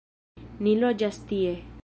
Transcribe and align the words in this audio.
Ni 0.67 0.73
loĝas 0.85 1.23
tie. 1.33 1.57